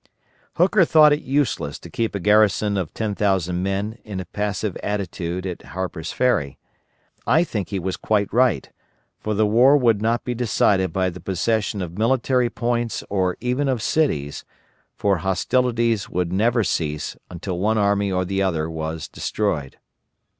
Hooker 0.55 0.83
thought 0.83 1.13
it 1.13 1.21
useless 1.21 1.77
to 1.77 1.87
keep 1.87 2.15
a 2.15 2.19
garrison 2.19 2.75
of 2.75 2.91
10,000 2.91 3.61
men 3.61 3.99
in 4.03 4.19
a 4.19 4.25
passive 4.25 4.75
attitude 4.81 5.45
at 5.45 5.61
Harper's 5.61 6.11
Ferry. 6.11 6.57
I 7.27 7.43
think 7.43 7.69
he 7.69 7.77
was 7.77 7.97
quite 7.97 8.33
right, 8.33 8.67
for 9.19 9.35
the 9.35 9.45
war 9.45 9.79
could 9.79 10.01
not 10.01 10.23
be 10.23 10.33
decided 10.33 10.91
by 10.91 11.11
the 11.11 11.19
possession 11.21 11.83
of 11.83 11.99
military 11.99 12.49
posts 12.49 13.03
or 13.11 13.37
even 13.41 13.69
of 13.69 13.79
cities, 13.79 14.43
for 14.95 15.17
hostilities 15.17 16.09
would 16.09 16.33
never 16.33 16.63
cease 16.63 17.15
until 17.29 17.59
one 17.59 17.77
army 17.77 18.11
or 18.11 18.25
the 18.25 18.41
other 18.41 18.67
was 18.71 19.07
destroyed. 19.07 19.77